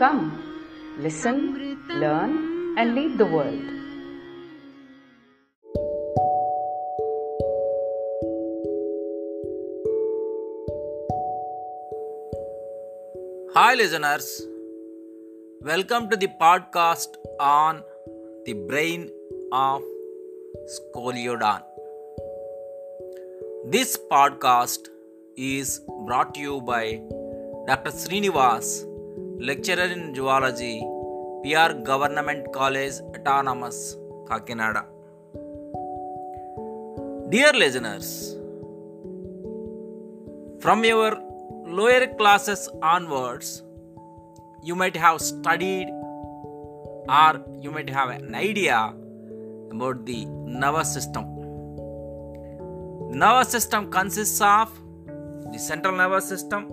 Come, 0.00 0.42
listen, 0.96 1.38
learn, 1.90 2.74
and 2.78 2.94
lead 2.94 3.18
the 3.18 3.26
world. 3.26 3.66
Hi, 13.52 13.74
listeners. 13.74 14.46
Welcome 15.60 16.08
to 16.08 16.16
the 16.16 16.28
podcast 16.40 17.20
on 17.38 17.82
the 18.46 18.54
brain 18.54 19.10
of 19.52 19.82
Scoliodon. 20.78 21.60
This 23.66 23.98
podcast 24.10 24.88
is 25.36 25.82
brought 26.06 26.32
to 26.36 26.40
you 26.40 26.62
by 26.62 27.02
Dr. 27.66 27.90
Srinivas, 27.90 28.86
lecturer 29.48 29.84
in 29.84 30.14
zoology, 30.14 30.84
PR 31.42 31.72
Government 31.72 32.52
College, 32.52 32.96
Autonomous, 33.16 33.96
Kakinada. 34.26 34.84
Dear 37.30 37.52
listeners, 37.54 38.36
from 40.60 40.84
your 40.84 41.18
lower 41.64 42.06
classes 42.18 42.68
onwards, 42.82 43.62
you 44.62 44.74
might 44.74 44.94
have 44.94 45.22
studied 45.22 45.88
or 47.08 47.42
you 47.62 47.70
might 47.70 47.88
have 47.88 48.10
an 48.10 48.34
idea 48.34 48.94
about 49.70 50.04
the 50.04 50.26
nervous 50.26 50.92
system. 50.92 51.24
Nervous 53.08 53.48
system 53.48 53.90
consists 53.90 54.42
of 54.42 54.78
the 55.50 55.58
central 55.58 55.96
nervous 55.96 56.28
system, 56.28 56.68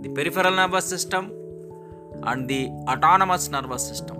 the 0.00 0.08
peripheral 0.08 0.56
nervous 0.56 0.86
system, 0.86 1.30
and 2.24 2.48
the 2.48 2.68
autonomous 2.88 3.48
nervous 3.48 3.86
system. 3.86 4.16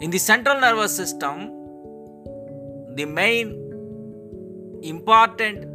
In 0.00 0.10
the 0.10 0.18
central 0.18 0.60
nervous 0.60 0.94
system, 0.96 1.50
the 2.96 3.04
main 3.04 3.56
important 4.82 5.66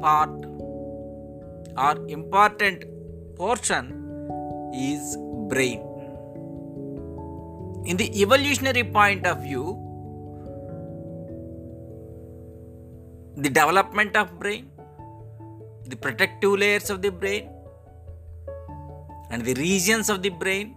part 0.00 0.30
or 1.76 2.06
important 2.08 2.84
portion 3.36 3.86
is 4.74 5.16
brain 5.48 5.80
in 7.84 7.96
the 7.96 8.08
evolutionary 8.22 8.84
point 8.84 9.26
of 9.26 9.42
view 9.42 9.64
the 13.36 13.48
development 13.48 14.16
of 14.16 14.38
brain 14.38 14.70
the 15.86 15.96
protective 15.96 16.58
layers 16.62 16.90
of 16.90 17.00
the 17.02 17.10
brain 17.10 17.48
and 19.30 19.44
the 19.44 19.54
regions 19.54 20.10
of 20.10 20.22
the 20.22 20.30
brain 20.30 20.76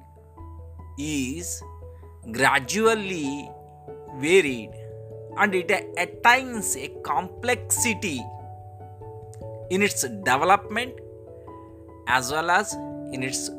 is 0.97 1.61
gradually 2.31 3.49
varied 4.17 4.71
and 5.37 5.55
it 5.55 5.71
attains 5.97 6.75
a 6.77 6.89
complexity 7.03 8.21
in 9.69 9.81
its 9.81 10.03
development 10.03 10.93
as 12.07 12.31
well 12.31 12.51
as 12.51 12.73
in 13.11 13.23
its 13.23 13.49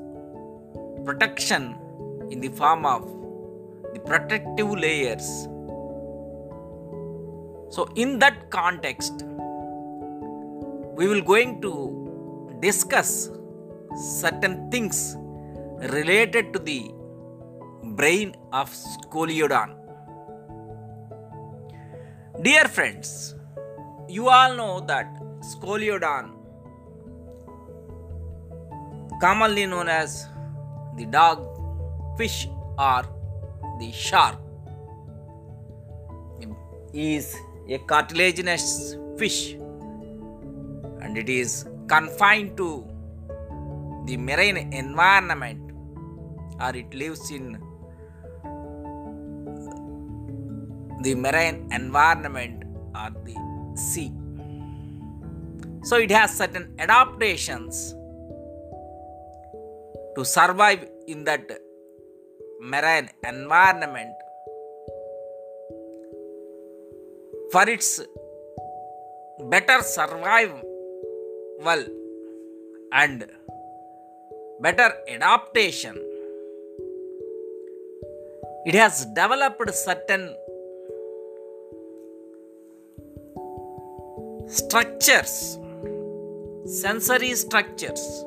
protection 1.05 1.77
in 2.31 2.41
the 2.41 2.49
form 2.49 2.87
of 2.87 3.03
the 3.93 4.01
protective 4.01 4.71
layers. 4.71 5.27
So, 7.71 7.89
in 7.97 8.19
that 8.21 8.51
context, 8.51 9.25
we 10.97 11.09
will 11.09 11.23
going 11.23 11.61
to 11.63 12.57
discuss 12.61 13.31
certain 13.97 14.71
things 14.71 15.17
related 15.91 16.53
to 16.53 16.59
the 16.59 16.91
brain 17.97 18.35
of 18.53 18.71
Scoliodon. 18.71 19.77
Dear 22.43 22.65
friends, 22.69 23.35
you 24.09 24.29
all 24.29 24.55
know 24.55 24.81
that 24.81 25.07
Scoliodon, 25.41 26.33
commonly 29.21 29.67
known 29.67 29.89
as 29.89 30.27
the 30.97 31.07
dog 31.07 31.47
fish 32.19 32.49
or 32.79 33.03
the 33.79 33.93
shark, 33.93 34.39
is 36.93 37.37
a 37.69 37.79
cartilaginous 37.79 38.97
fish 39.19 39.55
and 41.01 41.19
it 41.19 41.29
is 41.29 41.67
confined 41.89 42.57
to 42.57 42.87
the 44.07 44.17
marine 44.17 44.59
environment 44.73 45.73
or 46.61 46.77
it 46.77 46.93
lives 46.95 47.31
in 47.31 47.59
the 51.03 51.15
marine 51.15 51.69
environment 51.73 52.65
or 52.95 53.11
the 53.27 53.35
sea. 53.77 54.13
So 55.85 55.97
it 55.97 56.11
has 56.11 56.37
certain 56.37 56.75
adaptations 56.79 57.95
to 60.17 60.25
survive 60.25 60.87
in 61.07 61.25
that 61.25 61.51
marine 62.61 63.11
environment 63.23 64.15
for 67.53 67.69
its 67.69 68.01
better 69.51 69.83
survival 69.83 70.63
Well, 71.61 71.85
and 72.93 73.27
better 74.61 74.93
adaptation. 75.09 75.97
It 78.67 78.75
has 78.75 79.05
developed 79.07 79.75
certain 79.75 80.35
structures 84.49 85.59
sensory 86.67 87.35
structures 87.35 88.25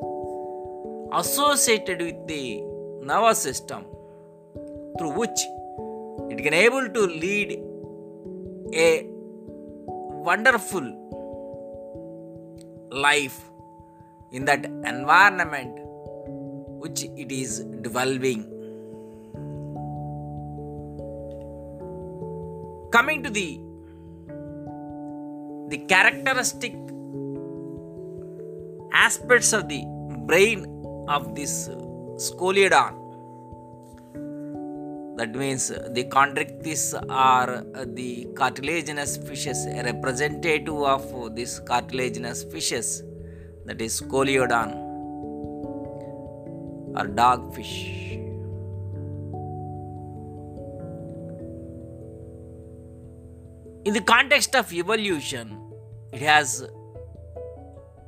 associated 1.14 2.00
with 2.02 2.28
the 2.28 2.62
nervous 3.02 3.40
system 3.40 3.84
through 4.98 5.12
which 5.12 5.40
it 6.30 6.44
can 6.44 6.54
able 6.54 6.88
to 6.88 7.02
lead 7.08 7.60
a 8.74 9.08
wonderful 10.30 10.86
life 12.92 13.40
in 14.32 14.46
that 14.46 14.66
environment 14.66 15.80
which 16.80 17.04
it 17.04 17.32
is 17.32 17.60
developing 17.88 18.42
coming 22.92 23.24
to 23.24 23.30
the 23.30 23.60
the 25.70 25.80
characteristic 25.94 26.74
aspects 28.94 29.52
of 29.54 29.68
the 29.68 29.82
brain 30.30 30.66
of 31.08 31.36
this 31.36 31.68
uh, 31.68 31.76
scoliodon 32.28 32.94
that 35.18 35.36
means 35.36 35.72
uh, 35.72 35.90
the 35.92 36.04
chondrichthyes 36.06 36.94
are 37.10 37.52
uh, 37.76 37.86
the 38.00 38.28
cartilaginous 38.36 39.18
fishes 39.18 39.68
representative 39.92 40.82
of 40.96 41.36
this 41.36 41.60
cartilaginous 41.60 42.44
fishes 42.56 43.04
that 43.66 43.82
is 43.82 44.02
scoliodon 44.02 44.87
or 46.98 47.06
dogfish 47.20 47.76
in 53.86 53.94
the 53.98 54.04
context 54.14 54.56
of 54.62 54.74
evolution 54.74 55.54
it 56.12 56.22
has 56.22 56.54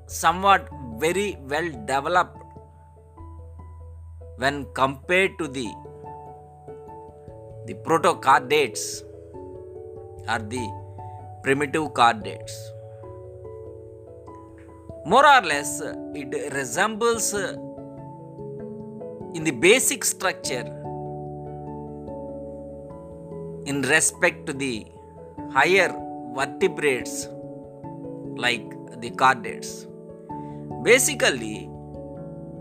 somewhat 0.07 0.69
very 1.03 1.29
well 1.53 1.69
developed 1.91 2.39
when 4.43 4.57
compared 4.81 5.37
to 5.39 5.47
the 5.59 5.67
the 7.67 7.75
protochordates 7.85 8.83
or 10.33 10.39
the 10.55 10.65
primitive 11.43 11.87
chordates 11.99 12.55
more 15.13 15.25
or 15.35 15.41
less 15.53 15.73
it 16.21 16.33
resembles 16.59 17.33
in 19.35 19.43
the 19.43 19.51
basic 19.51 20.03
structure 20.03 20.65
in 23.65 23.81
respect 23.83 24.45
to 24.47 24.53
the 24.53 24.85
higher 25.51 25.89
vertebrates 26.35 27.27
like 28.35 28.65
the 29.01 29.11
chordates. 29.11 29.85
Basically, 30.83 31.69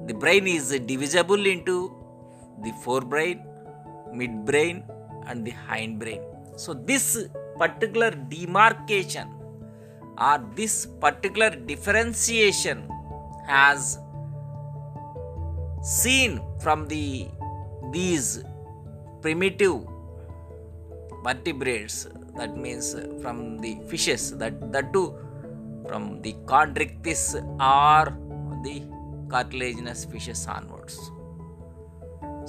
the 0.07 0.15
brain 0.15 0.47
is 0.47 0.71
divisible 0.93 1.47
into 1.47 1.95
the 2.63 2.73
forebrain, 2.85 3.45
midbrain, 4.15 4.83
and 5.27 5.45
the 5.45 5.53
hindbrain. 5.53 6.23
So, 6.59 6.75
this 6.75 7.29
particular 7.57 8.11
demarcation 8.11 9.29
or 10.19 10.45
this 10.55 10.87
particular 11.01 11.51
differentiation 11.51 12.89
has 13.47 13.99
seen 15.83 16.41
from 16.61 16.87
the 16.89 17.29
these 17.93 18.45
primitive 19.23 19.77
vertebrates 21.25 22.07
that 22.37 22.57
means 22.57 22.95
from 23.23 23.59
the 23.59 23.73
fishes 23.91 24.37
that 24.39 24.57
that 24.73 24.93
too 24.93 25.07
from 25.89 26.21
the 26.23 26.33
chondrichthyes 26.51 27.23
or 27.75 28.05
the 28.67 28.77
cartilaginous 29.33 30.05
fishes 30.05 30.47
onwards 30.47 30.97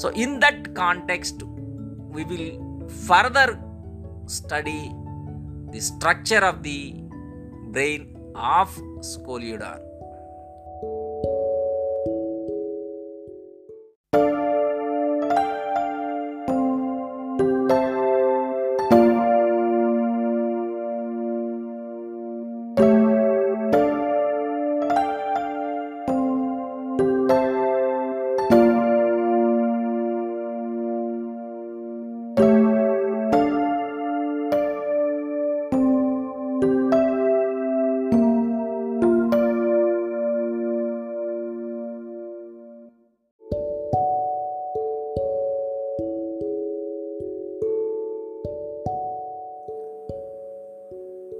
so 0.01 0.09
in 0.09 0.39
that 0.39 0.73
context 0.75 1.43
we 2.15 2.23
will 2.23 2.47
further 3.07 3.59
study 4.25 4.91
the 5.71 5.79
structure 5.79 6.43
of 6.51 6.63
the 6.63 6.95
brain 7.71 8.17
of 8.35 8.75
Scoliodon. 9.01 9.88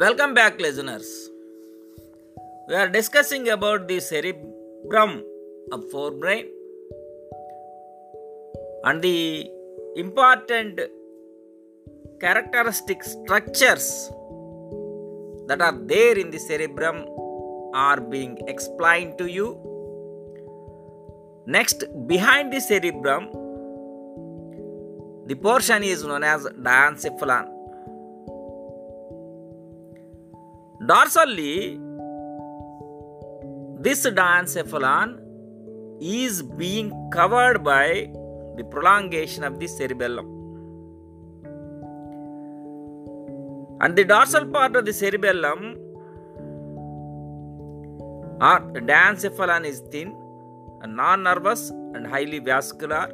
Welcome 0.09 0.33
back, 0.33 0.59
listeners. 0.59 1.07
We 2.67 2.73
are 2.73 2.89
discussing 2.89 3.47
about 3.49 3.87
the 3.87 3.99
cerebrum 3.99 5.23
of 5.71 5.83
forebrain 5.91 6.47
and 8.85 9.03
the 9.03 9.47
important 9.95 10.79
characteristic 12.19 13.03
structures 13.03 14.09
that 15.45 15.61
are 15.61 15.77
there 15.93 16.17
in 16.17 16.31
the 16.31 16.39
cerebrum 16.39 17.05
are 17.75 18.01
being 18.01 18.39
explained 18.47 19.19
to 19.19 19.27
you. 19.27 19.47
Next, 21.45 21.85
behind 22.07 22.51
the 22.51 22.61
cerebrum, 22.61 23.29
the 25.27 25.35
portion 25.35 25.83
is 25.83 26.03
known 26.03 26.23
as 26.23 26.45
diencephalon. 26.67 27.58
Dorsally, 30.89 31.77
this 33.79 34.07
diencephalon 34.07 35.19
is 36.01 36.41
being 36.41 36.87
covered 37.13 37.63
by 37.63 38.09
the 38.57 38.63
prolongation 38.71 39.43
of 39.43 39.59
the 39.59 39.67
cerebellum. 39.67 40.25
And 43.81 43.95
the 43.95 44.03
dorsal 44.03 44.47
part 44.47 44.75
of 44.75 44.85
the 44.85 44.93
cerebellum 44.93 45.77
or 48.41 48.57
diencephalon 48.89 49.65
is 49.65 49.81
thin 49.91 50.15
and 50.81 50.95
non-nervous 50.95 51.69
and 51.69 52.07
highly 52.07 52.39
vascular 52.39 53.05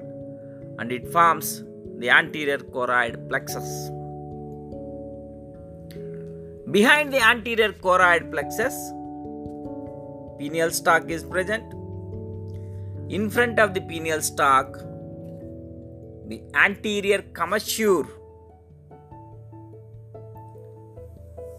and 0.80 0.94
it 0.94 1.12
forms 1.12 1.62
the 1.98 2.10
anterior 2.10 2.60
choroid 2.60 3.28
plexus. 3.28 3.92
Behind 6.76 7.14
the 7.14 7.22
anterior 7.26 7.72
choroid 7.72 8.24
plexus, 8.32 8.76
pineal 10.38 10.72
stalk 10.72 11.10
is 11.10 11.24
present. 11.24 11.64
In 13.10 13.30
front 13.30 13.60
of 13.60 13.74
the 13.74 13.80
pineal 13.80 14.22
stalk, 14.22 14.74
the 16.28 16.42
anterior 16.54 17.22
commissure 17.32 18.06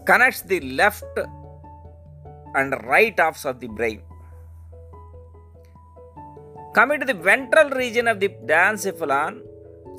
connects 0.05 0.43
the 0.43 0.59
left 0.81 1.19
and 2.53 2.75
right 2.85 3.17
halves 3.17 3.43
of 3.45 3.59
the 3.59 3.67
brain. 3.69 4.03
Coming 6.75 6.99
to 6.99 7.07
the 7.07 7.15
ventral 7.15 7.71
region 7.71 8.07
of 8.07 8.19
the 8.19 8.29
diencephalon, 8.45 9.41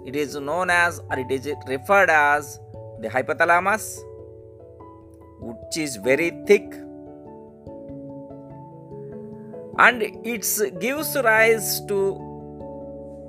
it 0.06 0.14
is 0.14 0.36
known 0.36 0.70
as 0.70 1.00
or 1.10 1.18
it 1.18 1.32
is 1.32 1.52
referred 1.66 2.08
as 2.08 2.60
the 3.00 3.08
hypothalamus, 3.08 4.04
which 5.40 5.76
is 5.76 5.96
very 5.96 6.30
thick 6.46 6.74
and 9.78 10.02
it 10.02 10.22
gives 10.80 11.16
rise 11.22 11.80
to 11.86 11.98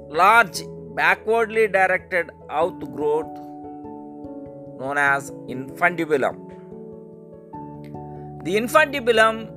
large 0.10 0.62
backwardly 0.96 1.68
directed 1.68 2.32
outgrowth 2.50 3.36
known 4.80 4.98
as 4.98 5.32
infundibulum. 5.48 6.38
The 8.44 8.56
infundibulum 8.56 9.52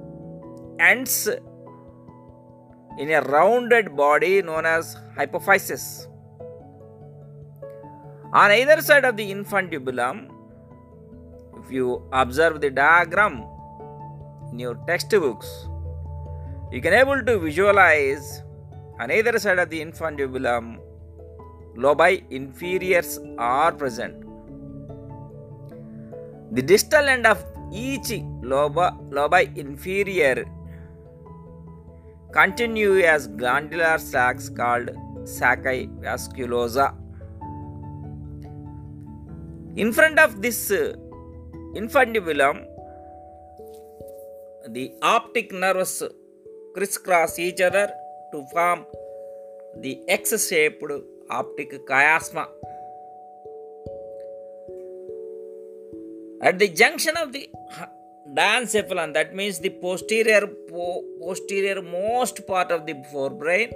ends 0.79 1.29
in 2.99 3.11
a 3.11 3.23
rounded 3.23 3.97
body 3.97 4.43
known 4.43 4.67
as 4.67 4.97
hypophysis. 5.17 6.07
On 8.35 8.51
either 8.51 8.83
side 8.83 9.05
of 9.05 9.17
the 9.17 9.31
infundibulum, 9.31 10.32
if 11.65 11.71
you 11.71 12.03
observe 12.13 12.61
the 12.61 12.71
diagram 12.71 13.45
in 14.51 14.59
your 14.59 14.75
textbooks, 14.87 15.69
you 16.71 16.81
can 16.81 16.93
able 16.93 17.23
to 17.23 17.39
visualize 17.39 18.43
on 18.99 19.11
either 19.11 19.39
side 19.39 19.59
of 19.59 19.71
the 19.71 19.81
infundibulum 19.81 20.79
lobi 21.77 22.25
inferiors 22.31 23.19
are 23.39 23.73
present. 23.73 24.15
The 26.53 26.63
distal 26.63 27.09
end 27.09 27.27
of 27.27 27.45
each 27.73 28.11
lobi, 28.43 28.89
lobi 29.11 29.53
inferior 29.57 30.45
continue 32.33 33.01
as 33.01 33.27
glandular 33.27 33.99
sacs 33.99 34.49
called 34.49 34.91
sacci 35.25 35.89
vasculosa. 36.01 36.95
In 39.77 39.93
front 39.93 40.19
of 40.19 40.43
this 40.43 40.71
infundibulum, 41.75 42.67
the 44.69 44.93
optic 45.03 45.53
nerves 45.53 46.03
crisscross 46.75 47.39
each 47.39 47.61
other 47.61 47.91
to 48.33 48.45
form 48.53 48.85
the 49.81 50.01
X-shaped 50.09 50.83
optic 51.31 51.73
chiasma. 51.87 52.47
At 56.43 56.59
the 56.59 56.69
junction 56.69 57.17
of 57.17 57.33
the 57.33 57.49
diencephalon, 58.29 59.15
that 59.15 59.35
means 59.35 59.59
the 59.61 59.71
posterior 59.71 60.47
po- 60.69 61.05
posterior 61.21 61.81
most 61.81 62.47
part 62.47 62.71
of 62.71 62.85
the 62.87 62.95
forebrain 63.13 63.73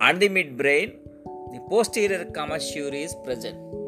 and 0.00 0.20
the 0.20 0.28
midbrain, 0.28 0.96
the 1.52 1.60
posterior 1.70 2.24
commissure 2.26 2.94
is 2.94 3.14
present. 3.24 3.85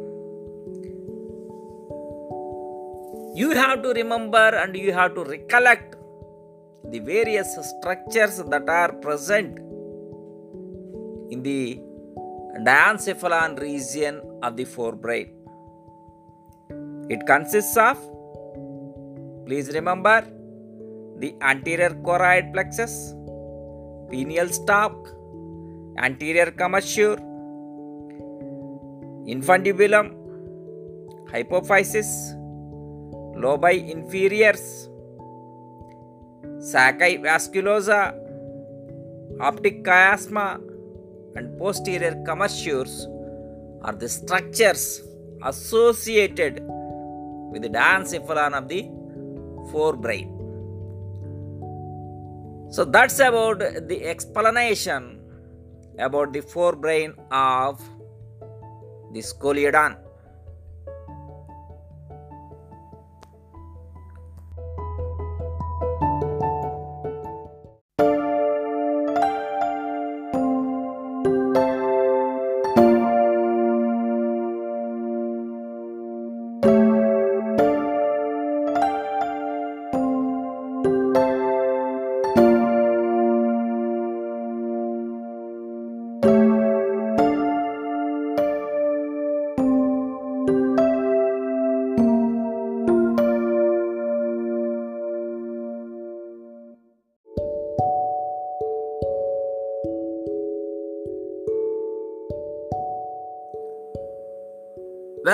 You 3.38 3.50
have 3.50 3.82
to 3.82 3.90
remember 3.90 4.46
and 4.60 4.74
you 4.74 4.92
have 4.92 5.14
to 5.14 5.22
recollect 5.22 5.94
the 6.92 6.98
various 6.98 7.50
structures 7.70 8.38
that 8.52 8.68
are 8.68 8.92
present 8.94 9.58
in 11.30 11.42
the 11.44 11.80
diencephalon 12.68 13.60
region 13.60 14.20
of 14.42 14.56
the 14.56 14.64
forebrain. 14.64 15.28
It 17.08 17.24
consists 17.28 17.76
of, 17.76 17.98
please 19.46 19.68
remember, 19.72 20.26
the 21.20 21.32
anterior 21.40 21.90
choroid 21.90 22.52
plexus, 22.52 23.14
pineal 24.10 24.48
stalk, 24.48 25.14
anterior 25.96 26.50
commissure, 26.50 27.18
infundibulum, 29.36 30.12
hypophysis, 31.30 32.34
lobi 33.40 33.90
inferiors, 33.90 34.88
sacci 36.58 37.18
vasculosa, 37.22 38.14
optic 39.40 39.84
chiasma, 39.84 40.60
and 41.36 41.58
posterior 41.58 42.22
commissures 42.26 43.06
are 43.82 43.94
the 43.94 44.08
structures 44.08 45.02
associated 45.44 46.60
with 47.50 47.62
the 47.62 47.68
diencephalon 47.68 48.54
of 48.54 48.68
the 48.68 48.82
forebrain. 49.70 50.34
So 52.70 52.84
that's 52.84 53.18
about 53.18 53.60
the 53.60 54.04
explanation 54.04 55.20
about 55.98 56.32
the 56.32 56.40
forebrain 56.40 57.14
of 57.30 57.80
the 59.12 59.20
scoliodon. 59.20 59.96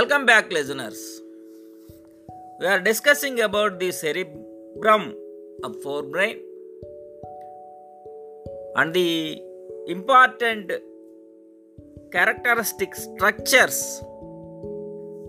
Welcome 0.05 0.27
back, 0.27 0.53
listeners. 0.53 1.23
We 2.61 2.67
are 2.67 2.79
discussing 2.79 3.41
about 3.41 3.79
the 3.81 3.91
cerebrum 3.91 5.15
of 5.63 5.77
forebrain 5.83 6.41
and 8.77 8.93
the 8.93 9.41
important 9.87 10.73
characteristic 12.13 12.95
structures 12.95 14.03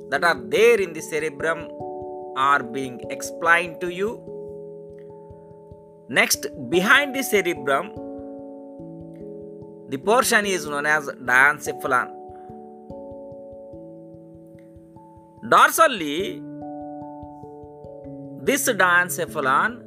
that 0.10 0.26
are 0.26 0.42
there 0.56 0.82
in 0.82 0.92
the 0.92 1.02
cerebrum 1.02 1.70
are 2.36 2.62
being 2.62 3.00
explained 3.10 3.80
to 3.80 3.88
you. 3.88 4.10
Next, 6.10 6.48
behind 6.70 7.16
the 7.16 7.24
cerebrum, 7.24 7.94
the 9.88 10.00
portion 10.00 10.46
is 10.46 10.66
known 10.66 10.86
as 10.86 11.08
diencephalon. 11.32 12.25
Dorsally, 15.48 16.42
this 18.42 18.68
diencephalon 18.68 19.84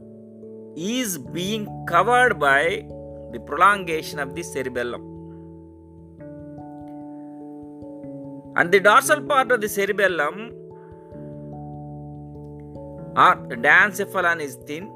is 0.76 1.18
being 1.18 1.66
covered 1.88 2.38
by 2.38 2.86
the 3.32 3.40
prolongation 3.40 4.20
of 4.20 4.36
the 4.36 4.44
cerebellum. 4.44 5.02
And 8.54 8.70
the 8.70 8.78
dorsal 8.78 9.20
part 9.22 9.50
of 9.50 9.60
the 9.60 9.68
cerebellum 9.68 10.52
or 13.16 13.34
diencephalon 13.66 14.40
is 14.40 14.54
thin 14.68 14.88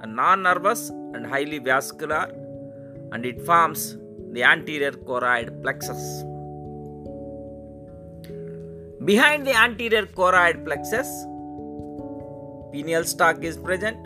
and 0.00 0.16
non-nervous 0.16 0.90
and 0.90 1.24
highly 1.24 1.60
vascular 1.60 2.26
and 3.12 3.24
it 3.24 3.40
forms 3.42 3.96
the 4.32 4.42
anterior 4.42 4.90
choroid 4.90 5.62
plexus. 5.62 6.24
Behind 9.04 9.44
the 9.44 9.52
anterior 9.52 10.06
choroid 10.06 10.64
plexus, 10.64 11.08
pineal 12.72 13.02
stalk 13.02 13.42
is 13.42 13.56
present. 13.56 13.96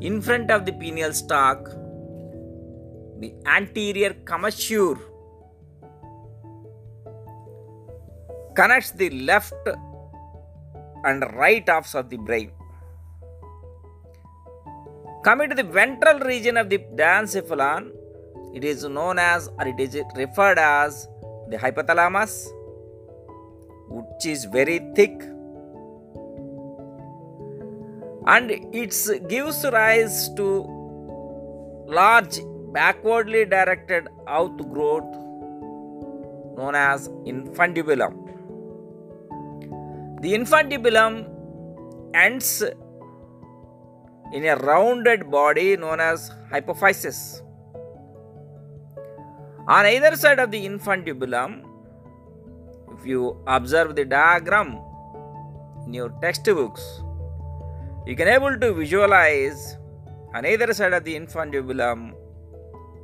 In 0.00 0.22
front 0.22 0.50
of 0.50 0.64
the 0.64 0.72
pineal 0.72 1.12
stalk, 1.12 1.68
the 3.20 3.34
anterior 3.44 4.14
commissure 4.24 4.98
connects 8.56 8.92
the 8.92 9.10
left 9.10 9.68
and 11.04 11.22
right 11.34 11.68
halves 11.68 11.94
of 11.94 12.08
the 12.08 12.16
brain. 12.16 12.52
Coming 15.22 15.50
to 15.50 15.54
the 15.54 15.64
ventral 15.64 16.20
region 16.20 16.56
of 16.56 16.70
the 16.70 16.78
diencephalon, 16.94 17.90
it 18.54 18.64
is 18.64 18.84
known 18.84 19.18
as 19.18 19.48
or 19.58 19.68
it 19.68 19.78
is 19.78 20.02
referred 20.16 20.58
as 20.58 21.06
the 21.50 21.58
hypothalamus 21.58 22.48
which 24.20 24.26
is 24.26 24.44
very 24.44 24.78
thick. 24.94 25.22
And 28.26 28.50
it 28.50 28.92
gives 29.28 29.64
rise 29.72 30.28
to 30.34 30.46
large 31.86 32.40
backwardly 32.74 33.46
directed 33.46 34.08
outgrowth 34.28 35.10
known 36.58 36.74
as 36.74 37.08
infundibulum. 37.32 38.12
The 40.20 40.34
infundibulum 40.34 41.14
ends 42.12 42.62
in 44.34 44.44
a 44.44 44.56
rounded 44.56 45.30
body 45.30 45.78
known 45.78 45.98
as 46.00 46.30
hypophysis. 46.52 47.40
On 49.66 49.86
either 49.86 50.14
side 50.14 50.38
of 50.38 50.50
the 50.50 50.66
infundibulum 50.68 51.69
if 53.00 53.06
you 53.06 53.36
observe 53.46 53.96
the 53.96 54.04
diagram 54.04 54.78
in 55.86 55.94
your 55.94 56.10
textbooks 56.22 57.02
you 58.06 58.16
can 58.16 58.28
able 58.28 58.58
to 58.58 58.72
visualize 58.72 59.76
on 60.34 60.46
either 60.46 60.72
side 60.72 60.92
of 60.92 61.04
the 61.04 61.14
infundibulum 61.18 62.12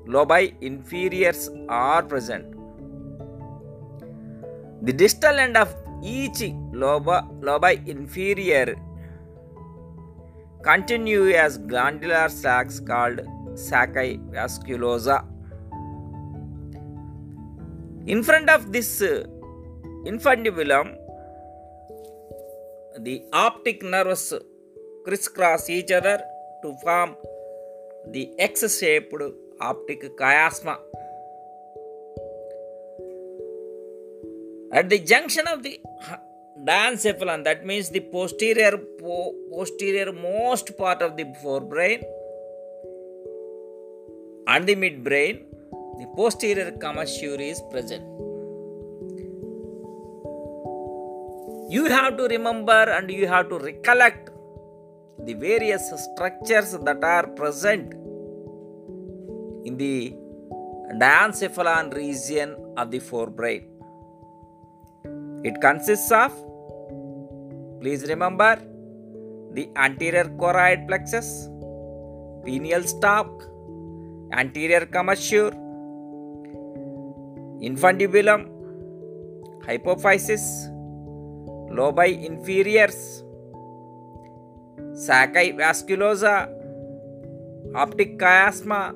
lobi 0.06 0.54
inferiors 0.60 1.50
are 1.68 2.02
present. 2.02 2.52
The 4.82 4.92
distal 4.92 5.38
end 5.38 5.56
of 5.56 5.74
each 6.02 6.40
lobi, 6.72 7.18
lobi 7.40 7.82
inferior 7.88 8.76
continue 10.62 11.30
as 11.30 11.58
glandular 11.58 12.28
sacs 12.28 12.78
called 12.80 13.20
sacci 13.54 14.18
vasculosa. 14.30 15.24
In 18.06 18.22
front 18.22 18.48
of 18.48 18.72
this 18.72 19.02
infundibulum, 20.10 20.96
the 23.06 23.22
optic 23.32 23.82
nerves 23.82 24.32
crisscross 25.04 25.68
each 25.68 25.90
other 25.98 26.18
to 26.62 26.74
form 26.82 27.16
the 28.14 28.24
X 28.38 28.78
shaped 28.78 29.22
optic 29.60 30.02
chiasma. 30.16 30.76
At 34.72 34.90
the 34.90 34.98
junction 34.98 35.46
of 35.48 35.62
the 35.62 35.80
diencephalon, 36.68 37.44
that 37.44 37.64
means 37.64 37.90
the 37.90 38.00
posterior 38.00 38.76
po- 39.00 39.34
posterior 39.50 40.12
most 40.12 40.76
part 40.76 41.02
of 41.02 41.16
the 41.16 41.24
forebrain 41.42 42.02
and 44.48 44.66
the 44.66 44.76
midbrain, 44.76 45.44
the 45.98 46.06
posterior 46.14 46.72
commissure 46.72 47.40
is 47.40 47.60
present. 47.70 48.04
You 51.68 51.86
have 51.86 52.16
to 52.16 52.24
remember 52.28 52.90
and 52.96 53.10
you 53.10 53.26
have 53.26 53.48
to 53.48 53.58
recollect 53.58 54.30
the 55.24 55.34
various 55.34 55.92
structures 56.04 56.76
that 56.84 57.02
are 57.02 57.26
present 57.26 57.92
in 59.64 59.76
the 59.76 60.14
diencephalon 61.00 61.92
region 61.92 62.54
of 62.76 62.92
the 62.92 63.00
forebrain. 63.00 63.64
It 65.42 65.60
consists 65.60 66.12
of, 66.12 66.32
please 67.80 68.04
remember, 68.08 68.62
the 69.52 69.68
anterior 69.74 70.24
choroid 70.24 70.86
plexus, 70.86 71.48
pineal 72.44 72.84
stalk, 72.84 73.42
anterior 74.32 74.86
commissure, 74.86 75.50
infundibulum, 77.60 78.48
hypophysis, 79.66 80.75
lobi 81.70 82.24
inferiors, 82.26 83.24
sacci 84.92 85.54
vasculosa, 85.56 86.48
optic 87.74 88.18
chiasma, 88.18 88.94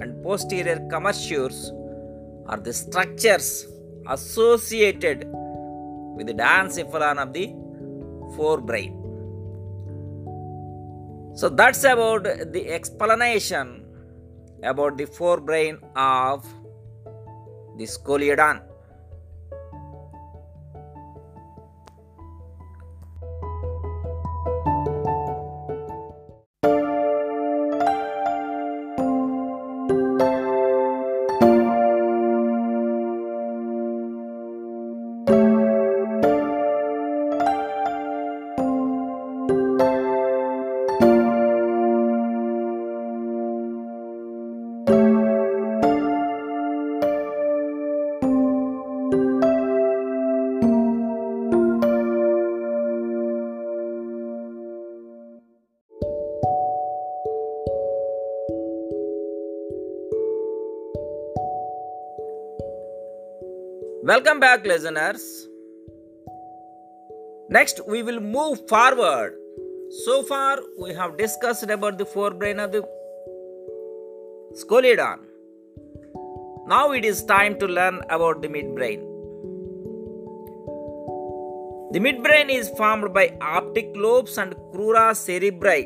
and 0.00 0.22
posterior 0.22 0.86
commissures 0.90 1.72
are 2.46 2.58
the 2.58 2.72
structures 2.72 3.66
associated 4.08 5.24
with 6.16 6.26
the 6.26 6.34
diencephalon 6.34 7.18
of 7.18 7.32
the 7.32 7.48
forebrain. 8.36 8.92
So 11.36 11.48
that's 11.48 11.84
about 11.84 12.24
the 12.24 12.68
explanation 12.68 13.84
about 14.62 14.96
the 14.96 15.04
forebrain 15.04 15.78
of 15.94 16.46
the 17.76 17.84
scoliodon. 17.84 18.62
Welcome 64.08 64.38
back, 64.38 64.64
listeners. 64.64 65.48
Next, 67.48 67.80
we 67.88 68.04
will 68.04 68.20
move 68.20 68.68
forward. 68.68 69.34
So 70.04 70.22
far, 70.22 70.60
we 70.80 70.94
have 70.94 71.16
discussed 71.16 71.68
about 71.68 71.98
the 71.98 72.04
forebrain 72.04 72.62
of 72.64 72.70
the 72.70 72.82
scoliodon. 74.60 75.24
Now 76.68 76.92
it 76.92 77.04
is 77.04 77.24
time 77.24 77.58
to 77.58 77.66
learn 77.66 78.00
about 78.08 78.42
the 78.42 78.46
midbrain. 78.46 79.02
The 81.90 81.98
midbrain 81.98 82.48
is 82.60 82.68
formed 82.78 83.12
by 83.12 83.36
optic 83.40 83.90
lobes 83.96 84.38
and 84.38 84.54
crura 84.72 85.10
cerebri. 85.24 85.82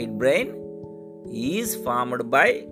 Midbrain 0.00 0.56
is 1.30 1.76
formed 1.76 2.30
by 2.30 2.64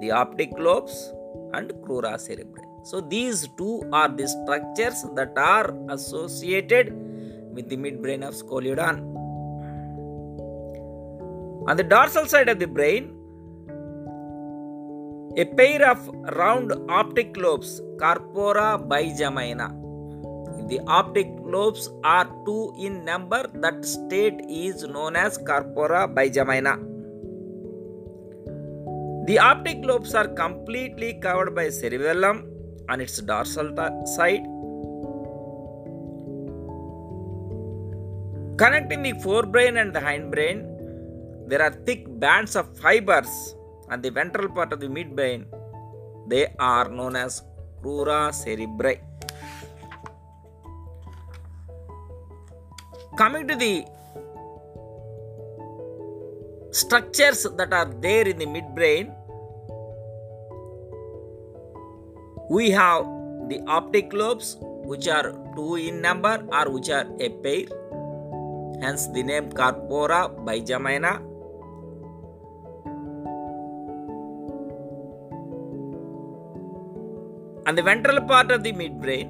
the 0.00 0.12
optic 0.12 0.52
lobes 0.58 1.12
and 1.52 1.70
crura. 1.84 2.18
So 2.84 3.00
these 3.00 3.48
two 3.58 3.82
are 3.92 4.08
the 4.08 4.26
structures 4.26 5.04
that 5.14 5.36
are 5.36 5.74
associated 5.90 6.92
with 7.52 7.68
the 7.68 7.76
midbrain 7.76 8.26
of 8.26 8.34
scoliodon. 8.34 9.00
On 11.68 11.76
the 11.76 11.82
dorsal 11.82 12.26
side 12.26 12.48
of 12.48 12.58
the 12.58 12.66
brain, 12.66 13.16
a 15.36 15.44
pair 15.44 15.88
of 15.88 16.08
round 16.36 16.72
optic 16.88 17.36
lobes, 17.36 17.80
corpora 18.00 18.78
bigemina. 18.78 19.76
If 20.58 20.68
the 20.68 20.80
optic 20.86 21.28
lobes 21.40 21.88
are 22.02 22.26
two 22.46 22.72
in 22.78 23.04
number, 23.04 23.46
that 23.54 23.84
state 23.84 24.40
is 24.48 24.82
known 24.84 25.16
as 25.16 25.38
corpora 25.38 26.08
bigemina. 26.08 26.89
The 29.26 29.38
optic 29.38 29.84
lobes 29.84 30.14
are 30.14 30.28
completely 30.28 31.14
covered 31.14 31.54
by 31.54 31.68
cerebellum 31.68 32.50
on 32.88 33.00
its 33.00 33.18
dorsal 33.18 33.68
side. 34.16 34.44
Connecting 38.56 39.02
the 39.02 39.12
forebrain 39.24 39.80
and 39.80 39.94
the 39.94 40.00
hindbrain, 40.00 40.66
there 41.48 41.62
are 41.62 41.70
thick 41.70 42.04
bands 42.18 42.56
of 42.56 42.78
fibers 42.78 43.54
on 43.88 44.00
the 44.00 44.10
ventral 44.10 44.48
part 44.48 44.72
of 44.72 44.80
the 44.80 44.86
midbrain. 44.86 45.46
They 46.28 46.48
are 46.58 46.88
known 46.88 47.16
as 47.16 47.42
crura 47.82 48.32
cerebri. 48.32 49.00
Coming 53.16 53.48
to 53.48 53.56
the 53.56 53.84
structures 56.70 57.46
that 57.56 57.72
are 57.72 57.86
there 58.00 58.26
in 58.26 58.38
the 58.38 58.46
midbrain, 58.46 59.14
we 62.48 62.70
have 62.70 63.04
the 63.48 63.60
optic 63.66 64.12
lobes, 64.12 64.56
which 64.60 65.08
are 65.08 65.32
two 65.56 65.76
in 65.76 66.00
number 66.00 66.44
or 66.52 66.70
which 66.70 66.88
are 66.90 67.06
a 67.20 67.28
pair, 67.28 67.66
hence 68.80 69.06
the 69.08 69.22
name 69.22 69.50
corpora 69.52 70.28
bigemina. 70.46 71.26
On 77.66 77.74
the 77.74 77.82
ventral 77.82 78.20
part 78.22 78.50
of 78.50 78.62
the 78.62 78.72
midbrain, 78.72 79.28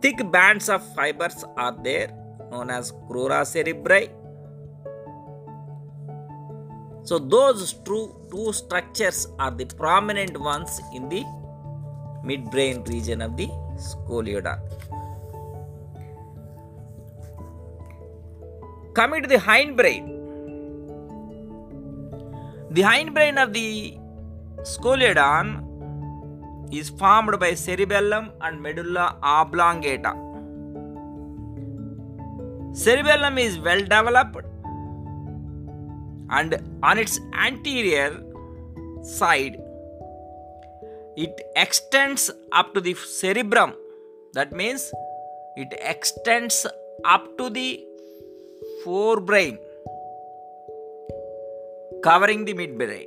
thick 0.00 0.30
bands 0.30 0.68
of 0.68 0.82
fibers 0.94 1.44
are 1.56 1.76
there 1.82 2.21
known 2.52 2.70
as 2.78 2.92
crura 3.08 3.40
cerebri. 3.52 4.02
So 7.04 7.18
those 7.18 7.72
two, 7.86 8.14
two 8.30 8.52
structures 8.52 9.26
are 9.38 9.50
the 9.50 9.66
prominent 9.66 10.38
ones 10.40 10.80
in 10.94 11.08
the 11.08 11.24
midbrain 12.24 12.86
region 12.88 13.22
of 13.22 13.36
the 13.36 13.48
scoliodon. 13.76 14.60
Coming 18.94 19.22
to 19.22 19.28
the 19.28 19.40
hindbrain. 19.48 20.04
The 22.70 22.82
hindbrain 22.82 23.42
of 23.42 23.52
the 23.52 23.98
scoliodon 24.72 25.46
is 26.72 26.90
formed 26.90 27.38
by 27.40 27.54
cerebellum 27.54 28.30
and 28.40 28.62
medulla 28.62 29.16
oblongata. 29.22 30.31
Cerebellum 32.72 33.36
is 33.38 33.58
well 33.58 33.80
developed 33.80 34.46
and 36.30 36.56
on 36.82 36.98
its 36.98 37.20
anterior 37.34 38.22
side 39.02 39.58
it 41.16 41.40
extends 41.54 42.30
up 42.52 42.72
to 42.74 42.80
the 42.80 42.94
cerebrum. 42.94 43.74
That 44.32 44.52
means 44.52 44.90
it 45.56 45.74
extends 45.80 46.66
up 47.04 47.36
to 47.36 47.50
the 47.50 47.84
forebrain, 48.82 49.58
covering 52.02 52.46
the 52.46 52.54
midbrain. 52.54 53.06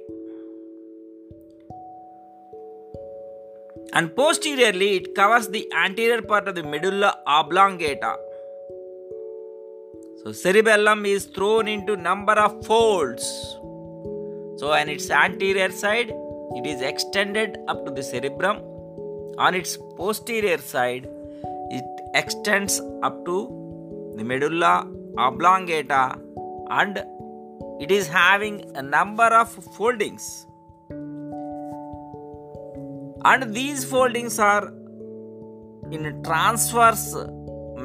And 3.94 4.16
posteriorly, 4.16 4.98
it 4.98 5.16
covers 5.16 5.48
the 5.48 5.72
anterior 5.74 6.22
part 6.22 6.48
of 6.48 6.56
the 6.56 6.64
medulla 6.64 7.18
oblongata. 7.26 8.18
So 10.26 10.32
cerebellum 10.32 11.06
is 11.06 11.26
thrown 11.26 11.68
into 11.68 11.96
number 11.96 12.34
of 12.34 12.66
folds. 12.66 13.24
So 14.60 14.72
on 14.74 14.90
its 14.90 15.12
anterior 15.12 15.70
side, 15.70 16.12
it 16.56 16.66
is 16.66 16.82
extended 16.82 17.60
up 17.68 17.86
to 17.86 17.92
the 17.92 18.02
cerebrum. 18.02 18.58
On 19.38 19.54
its 19.54 19.78
posterior 19.98 20.58
side, 20.58 21.08
it 21.70 21.86
extends 22.16 22.82
up 23.04 23.24
to 23.26 24.14
the 24.18 24.24
medulla 24.24 24.88
oblongata 25.20 26.20
and 26.72 27.04
it 27.80 27.92
is 27.92 28.08
having 28.08 28.76
a 28.76 28.82
number 28.82 29.26
of 29.26 29.52
foldings. 29.78 30.48
And 33.24 33.54
these 33.54 33.86
foldings 33.86 34.40
are 34.40 34.74
in 35.92 36.24
transverse 36.24 37.14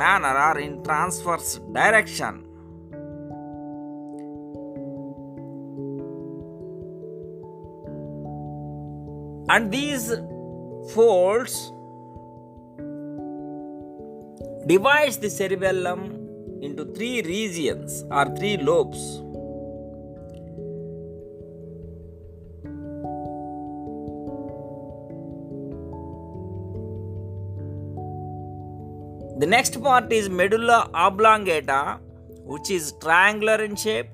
manner 0.02 0.34
or 0.48 0.58
in 0.66 0.82
transverse 0.82 1.50
direction. 1.72 2.44
And 9.52 9.72
these 9.72 10.06
folds 10.94 11.54
divides 14.66 15.16
the 15.24 15.30
cerebellum 15.38 16.02
into 16.62 16.84
three 16.94 17.22
regions 17.22 18.04
or 18.10 18.24
three 18.36 18.56
lobes. 18.58 19.00
The 29.40 29.46
next 29.46 29.82
part 29.82 30.12
is 30.12 30.28
medulla 30.28 30.90
oblongata, 30.92 31.98
which 32.44 32.70
is 32.70 32.92
triangular 33.00 33.54
in 33.66 33.74
shape, 33.74 34.10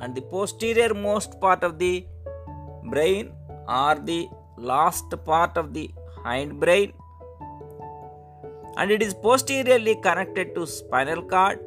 and 0.00 0.14
the 0.14 0.20
posterior 0.20 0.92
most 0.92 1.40
part 1.40 1.64
of 1.64 1.78
the 1.78 2.06
brain 2.90 3.32
or 3.66 3.94
the 3.94 4.28
last 4.58 5.14
part 5.24 5.56
of 5.56 5.72
the 5.72 5.90
hind 6.24 6.60
brain. 6.60 6.92
And 8.76 8.90
it 8.90 9.00
is 9.00 9.14
posteriorly 9.14 9.96
connected 10.02 10.54
to 10.56 10.66
spinal 10.66 11.22
cord. 11.22 11.58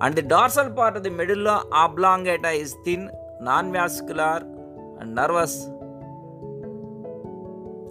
And 0.00 0.14
the 0.14 0.22
dorsal 0.22 0.70
part 0.70 0.96
of 0.96 1.02
the 1.02 1.10
medulla 1.10 1.66
oblongata 1.70 2.48
is 2.48 2.76
thin 2.82 3.10
non-vascular 3.42 4.38
and 5.00 5.14
nervous. 5.14 5.66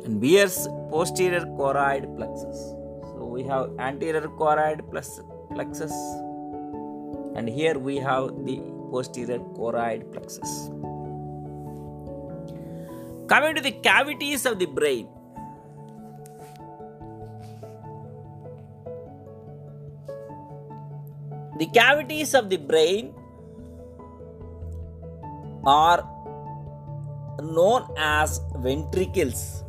And 0.03 0.19
bears 0.19 0.67
posterior 0.91 1.45
choroid 1.59 2.05
plexus. 2.17 2.57
So 3.11 3.25
we 3.33 3.43
have 3.43 3.71
anterior 3.79 4.27
choroid 4.41 4.81
plexus 4.91 5.93
and 7.35 7.47
here 7.47 7.79
we 7.79 7.95
have 7.97 8.27
the 8.45 8.57
posterior 8.91 9.39
choroid 9.57 10.11
plexus. 10.11 10.51
Coming 13.31 13.55
to 13.55 13.61
the 13.61 13.71
cavities 13.71 14.45
of 14.45 14.59
the 14.59 14.65
brain. 14.65 15.07
The 21.57 21.67
cavities 21.67 22.33
of 22.33 22.49
the 22.49 22.57
brain 22.57 23.13
are 25.63 26.03
known 27.39 27.87
as 27.97 28.41
ventricles 28.57 29.63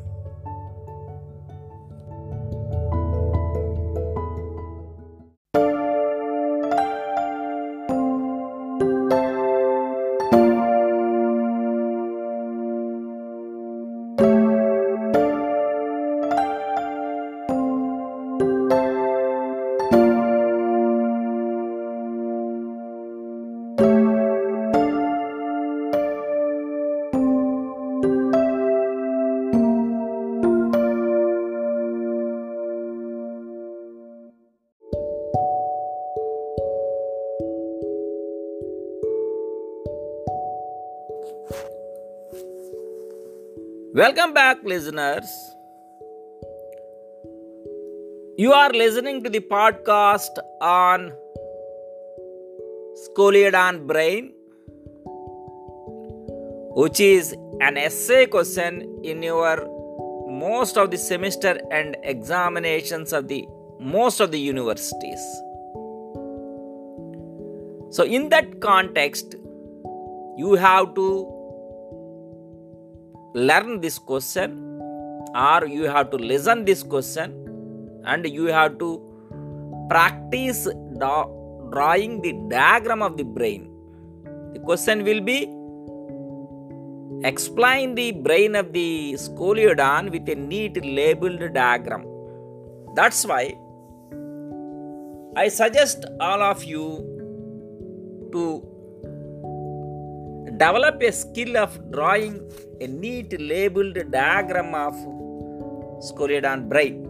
Welcome 44.03 44.35
back, 44.35 44.65
listeners. 44.65 45.29
You 48.37 48.53
are 48.53 48.73
listening 48.73 49.23
to 49.23 49.31
the 49.31 49.39
podcast 49.39 50.41
on 50.61 51.13
Scoliodon 53.03 53.87
Brain, 53.87 54.33
which 56.81 56.99
is 56.99 57.33
an 57.61 57.77
essay 57.77 58.27
question 58.27 58.83
in 59.05 59.23
your 59.23 59.69
most 60.29 60.77
of 60.77 60.91
the 60.91 60.99
semester 60.99 61.61
and 61.71 61.97
examinations 62.03 63.13
of 63.13 63.29
the 63.29 63.47
most 63.79 64.19
of 64.19 64.33
the 64.33 64.41
universities. 64.41 65.23
So, 67.91 68.03
in 68.03 68.31
that 68.31 68.61
context, 68.61 69.37
you 70.37 70.55
have 70.55 70.97
to 70.97 71.32
learn 73.35 73.81
this 73.81 73.99
question 73.99 74.81
or 75.35 75.67
you 75.67 75.85
have 75.85 76.11
to 76.11 76.17
listen 76.17 76.65
this 76.65 76.83
question 76.83 77.33
and 78.05 78.27
you 78.27 78.47
have 78.47 78.79
to 78.79 79.01
practice 79.89 80.69
da- 80.99 81.31
drawing 81.71 82.21
the 82.21 82.33
diagram 82.49 83.03
of 83.03 83.17
the 83.17 83.25
brain. 83.25 83.71
The 84.53 84.61
question 84.61 85.05
will 85.05 85.21
be 85.21 85.49
explain 87.25 87.95
the 87.95 88.13
brain 88.13 88.55
of 88.57 88.73
the 88.73 89.15
scoliodon 89.15 90.11
with 90.11 90.29
a 90.29 90.35
neat 90.35 90.85
labeled 90.85 91.55
diagram. 91.55 92.05
That's 92.95 93.25
why 93.25 93.57
i 95.35 95.49
suggest 95.49 96.05
all 96.21 96.43
of 96.43 96.63
you 96.63 96.83
to 98.33 98.72
develop 100.59 101.03
a 101.03 101.13
skill 101.13 101.57
of 101.57 101.91
drawing 101.91 102.41
a 102.81 102.87
neat 102.87 103.41
labeled 103.41 103.99
diagram 104.11 104.75
of 104.75 104.95
scoliodon 106.07 106.69
brain. 106.69 107.09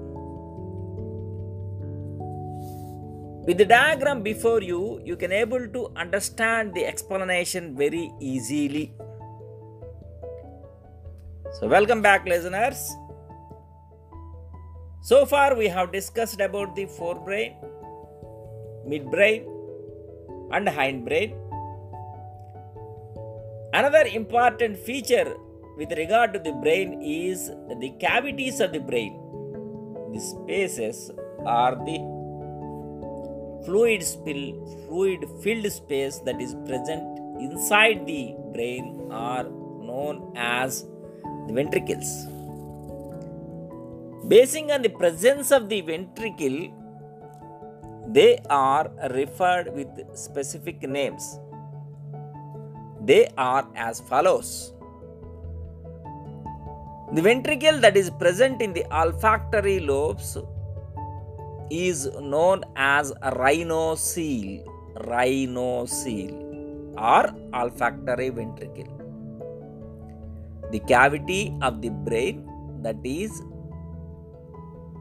With 3.47 3.59
the 3.59 3.65
diagram 3.65 4.23
before 4.23 4.63
you, 4.63 5.01
you 5.05 5.17
can 5.17 5.33
able 5.33 5.67
to 5.67 5.91
understand 5.97 6.75
the 6.75 6.85
explanation 6.85 7.77
very 7.77 8.13
easily. 8.21 8.95
So 11.59 11.67
welcome 11.67 12.01
back 12.01 12.25
listeners. 12.25 12.89
So 15.03 15.27
far 15.27 15.57
we 15.57 15.67
have 15.67 15.91
discussed 15.91 16.41
about 16.41 16.77
the 16.77 16.87
forebrain, 16.87 17.57
midbrain 18.87 19.49
and 20.53 20.69
hindbrain 20.69 21.42
Another 23.75 24.05
important 24.13 24.77
feature 24.77 25.35
with 25.79 25.93
regard 25.93 26.35
to 26.35 26.39
the 26.39 26.53
brain 26.53 27.01
is 27.01 27.51
the 27.81 27.91
cavities 27.99 28.61
of 28.61 28.71
the 28.71 28.81
brain. 28.81 29.15
The 30.13 30.21
spaces 30.21 31.11
are 31.47 31.75
the 31.77 31.99
fluid 33.65 34.03
spill, 34.03 34.45
fluid 34.87 35.25
filled 35.43 35.73
space 35.73 36.19
that 36.27 36.39
is 36.39 36.55
present 36.67 37.03
inside 37.41 38.05
the 38.05 38.35
brain 38.53 39.09
are 39.11 39.45
known 39.45 40.35
as 40.37 40.85
the 41.47 41.55
ventricles. 41.55 42.27
Basing 44.29 44.71
on 44.71 44.83
the 44.83 44.91
presence 44.91 45.51
of 45.51 45.71
the 45.71 45.81
ventricle, 45.81 46.59
they 48.07 48.39
are 48.51 48.91
referred 49.15 49.73
with 49.75 49.89
specific 50.15 50.83
names. 50.83 51.39
They 53.05 53.29
are 53.37 53.67
as 53.75 54.01
follows. 54.01 54.73
The 57.15 57.21
ventricle 57.21 57.79
that 57.81 57.97
is 57.97 58.11
present 58.11 58.63
in 58.63 58.73
the 58.73 58.85
olfactory 58.97 59.81
lobes 59.81 60.39
is 61.71 62.07
known 62.21 62.65
as 62.77 63.13
rhinocele, 63.23 64.65
rhinocele 64.97 66.43
or 66.97 67.35
olfactory 67.55 68.31
ventricle. 68.31 68.89
The 70.71 70.81
cavity 70.81 71.57
of 71.61 71.83
the 71.83 71.91
brain 71.91 72.49
that 72.83 72.97
is 73.05 73.43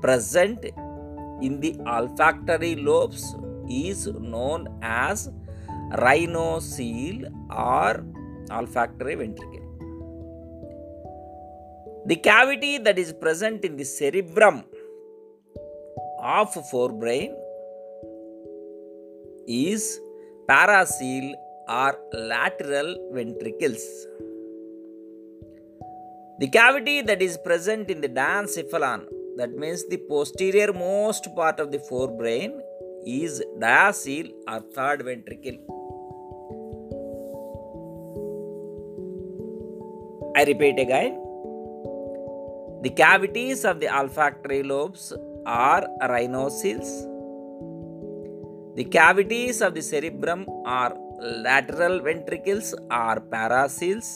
present 0.01 0.65
in 1.41 1.59
the 1.59 1.77
olfactory 1.87 2.75
lobes 2.75 3.35
is 3.69 4.07
known 4.07 4.67
as 4.81 5.29
rhinocele 5.91 7.31
or 7.49 8.03
olfactory 8.51 9.15
ventricle. 9.15 9.67
The 12.05 12.15
cavity 12.15 12.77
that 12.79 12.97
is 12.97 13.13
present 13.13 13.63
in 13.63 13.77
the 13.77 13.83
cerebrum 13.83 14.63
of 16.21 16.49
forebrain 16.71 17.33
is 19.47 19.99
paracele 20.47 21.33
or 21.67 21.97
lateral 22.13 22.95
ventricles. 23.13 23.83
The 26.39 26.49
cavity 26.49 27.01
that 27.01 27.21
is 27.21 27.37
present 27.37 27.91
in 27.91 28.01
the 28.01 28.09
diencephalon, 28.09 29.05
that 29.37 29.51
means 29.51 29.87
the 29.87 29.97
posterior 30.09 30.73
most 30.73 31.27
part 31.35 31.59
of 31.59 31.71
the 31.71 31.77
forebrain, 31.77 32.59
is 33.05 33.43
diacele 33.59 34.31
or 34.47 34.59
third 34.73 35.03
ventricle. 35.03 35.80
I 40.41 40.43
repeat 40.45 40.79
again. 40.79 41.13
The 42.83 42.89
cavities 42.89 43.63
of 43.63 43.79
the 43.79 43.89
olfactory 43.95 44.63
lobes 44.63 45.13
are 45.45 45.83
rhinoceles. 46.11 46.91
The 48.77 48.85
cavities 48.85 49.61
of 49.61 49.75
the 49.75 49.83
cerebrum 49.89 50.47
are 50.65 50.93
lateral 51.47 51.99
ventricles 51.99 52.73
or 52.89 53.15
paraceles. 53.33 54.09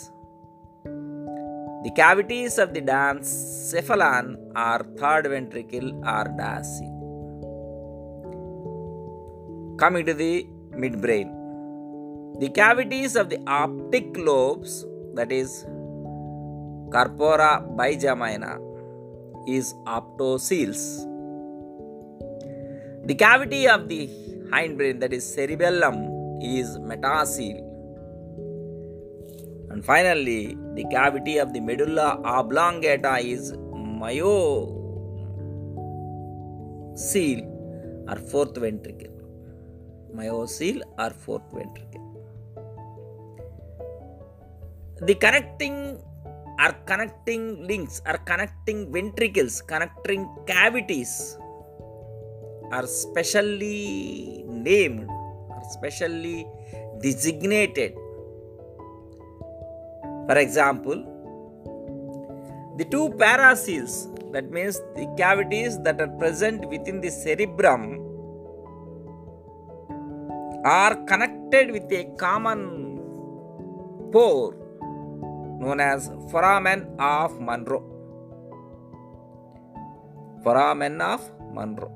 The 1.83 1.91
cavities 2.01 2.57
of 2.57 2.73
the 2.73 2.81
diencephalon 2.81 4.25
are 4.55 4.81
third 4.97 5.27
ventricle 5.35 5.89
or 6.15 6.25
diacele. 6.41 6.93
Coming 9.77 10.05
to 10.07 10.15
the 10.25 10.33
midbrain. 10.85 11.29
the 12.39 12.49
cavities 12.49 13.15
of 13.15 13.29
the 13.31 13.37
optic 13.47 14.07
lobes, 14.29 14.71
that 15.17 15.31
is 15.31 15.51
corpora 16.95 17.51
bigemina, 17.77 18.51
is 19.45 19.73
optocoels. 19.95 20.83
The 23.07 23.15
cavity 23.15 23.67
of 23.67 23.89
the 23.89 24.07
hindbrain, 24.53 25.01
that 25.01 25.11
is 25.17 25.25
cerebellum, 25.33 25.97
is 26.41 26.77
metacele. 26.77 27.61
And 29.71 29.83
finally, 29.83 30.57
the 30.75 30.85
cavity 30.89 31.37
of 31.37 31.51
the 31.51 31.59
medulla 31.59 32.07
oblongata 32.23 33.15
is 33.33 33.51
myocele 33.51 34.31
or 38.07 38.17
fourth 38.31 38.55
ventricle. 38.55 39.13
Myocele 40.15 40.81
or 40.97 41.09
fourth 41.09 41.47
ventricle. 41.53 42.03
The 45.01 45.15
connecting 45.15 45.99
are 46.59 46.73
connecting 46.85 47.67
links 47.67 48.01
are 48.05 48.17
connecting 48.17 48.91
ventricles, 48.91 49.61
connecting 49.61 50.27
cavities 50.45 51.37
are 52.71 52.87
specially 52.87 54.43
named, 54.47 55.07
are 55.09 55.63
specially 55.71 56.47
designated. 57.01 57.93
For 60.27 60.37
example, 60.37 61.03
the 62.77 62.85
two 62.85 63.09
paracoels, 63.09 64.11
that 64.31 64.49
means 64.49 64.79
the 64.95 65.07
cavities 65.17 65.79
that 65.83 66.01
are 66.01 66.13
present 66.19 66.67
within 66.69 67.01
the 67.01 67.09
cerebrum, 67.09 68.01
are 70.65 70.95
connected 71.05 71.71
with 71.71 71.91
a 71.91 72.05
common 72.17 72.99
pore 74.11 74.64
known 75.59 75.79
as 75.79 76.09
foramen 76.31 76.87
of 76.99 77.39
Monro. 77.39 77.79
Foramen 80.43 81.01
of 81.01 81.21
Monro. 81.53 81.91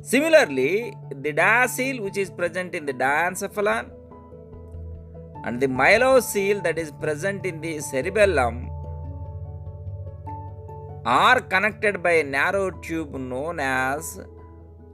Similarly, 0.00 0.94
the 1.10 1.32
diacele 1.32 2.00
which 2.00 2.16
is 2.16 2.30
present 2.30 2.74
in 2.74 2.86
the 2.86 2.94
diencephalon 2.94 3.90
and 5.44 5.60
the 5.60 5.66
myelocele 5.66 6.62
that 6.62 6.78
is 6.78 6.90
present 6.92 7.44
in 7.44 7.60
the 7.60 7.78
cerebellum 7.80 8.70
are 11.04 11.40
connected 11.40 12.02
by 12.02 12.12
a 12.12 12.24
narrow 12.24 12.70
tube 12.70 13.14
known 13.14 13.60
as 13.60 14.20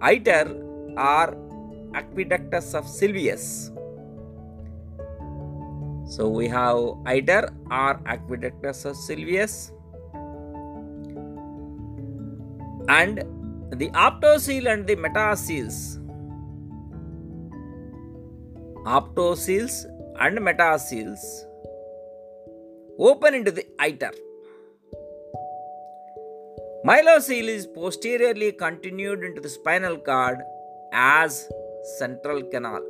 iter 0.03 0.44
or 0.97 1.27
aqueductus 1.94 2.75
of 2.75 2.85
Sylvius. 2.85 3.74
So 6.07 6.29
we 6.29 6.49
have 6.49 6.77
iter 7.07 7.51
or 7.71 8.01
aqueductus 8.07 8.85
of 8.85 8.97
Sylvius 8.97 9.73
and 12.88 13.19
the 13.73 13.88
optocoel 13.90 14.73
and 14.73 14.87
the 14.87 14.97
metacoels. 14.97 15.99
Optocoels 18.85 19.87
and 20.21 20.38
metacoels 20.38 21.25
open 22.99 23.35
into 23.35 23.51
the 23.51 23.67
iter. 23.81 24.12
Myelocele 26.87 27.49
is 27.49 27.67
posteriorly 27.67 28.53
continued 28.53 29.25
into 29.25 29.40
the 29.40 29.49
spinal 29.49 29.97
cord 29.97 30.40
as 30.93 31.49
central 31.97 32.43
canal. 32.43 32.83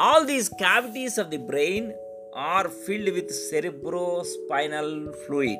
All 0.00 0.24
these 0.24 0.48
cavities 0.48 1.18
of 1.18 1.28
the 1.32 1.38
brain 1.38 1.92
are 2.32 2.68
filled 2.68 3.12
with 3.14 3.30
cerebrospinal 3.30 5.12
fluid. 5.26 5.58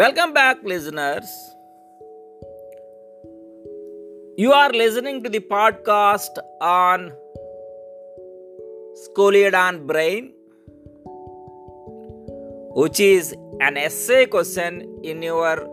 Welcome 0.00 0.32
back, 0.32 0.62
listeners. 0.64 1.30
You 4.38 4.50
are 4.50 4.70
listening 4.72 5.22
to 5.24 5.28
the 5.28 5.40
podcast 5.40 6.38
on 6.58 7.12
Scoliodon 9.02 9.86
Brain, 9.86 10.32
which 12.76 12.98
is 12.98 13.34
an 13.60 13.76
essay 13.76 14.24
question 14.24 15.02
in 15.04 15.20
your 15.22 15.68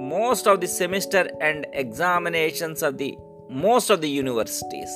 most 0.00 0.48
of 0.48 0.60
the 0.60 0.66
semester 0.66 1.30
and 1.40 1.64
examinations 1.72 2.82
of 2.82 2.98
the 2.98 3.16
most 3.48 3.88
of 3.88 4.00
the 4.00 4.08
universities. 4.08 4.90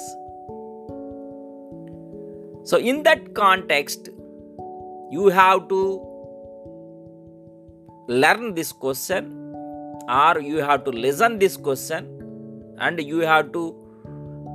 So, 2.64 2.76
in 2.78 3.04
that 3.04 3.34
context, 3.34 4.08
you 5.12 5.28
have 5.28 5.68
to 5.68 6.13
learn 8.08 8.54
this 8.54 8.72
question 8.72 9.54
or 10.08 10.40
you 10.40 10.58
have 10.58 10.84
to 10.84 10.90
listen 10.90 11.38
this 11.38 11.56
question 11.56 12.08
and 12.78 13.00
you 13.00 13.20
have 13.20 13.52
to 13.52 13.74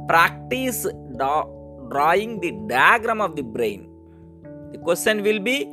practice 0.08 0.86
drawing 1.18 2.40
the 2.40 2.52
diagram 2.68 3.22
of 3.22 3.36
the 3.36 3.42
brain. 3.42 3.90
The 4.72 4.78
question 4.78 5.24
will 5.24 5.40
be 5.40 5.68